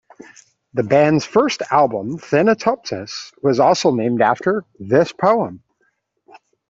The 0.73 0.81
band's 0.81 1.25
first 1.25 1.61
album, 1.69 2.17
"Thanatopsis", 2.17 3.33
was 3.43 3.59
also 3.59 3.91
named 3.91 4.23
after 4.23 4.63
this 4.79 5.11
poem. 5.11 5.61